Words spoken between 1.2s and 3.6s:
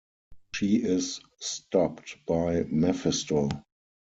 stopped by Mephisto.